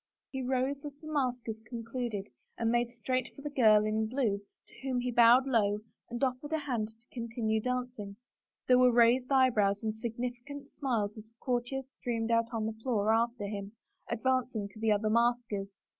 [0.31, 4.79] He rose as the maskers concluded and made straight for the girl in blue to
[4.81, 8.15] whom he bowed low and oflFered his hand to continue dancing.
[8.67, 12.73] There were raised eyebrows and sig nificant smiles as the courtiers streamed out on the
[12.81, 13.73] floor after him,
[14.09, 15.69] advancing to the other maskers.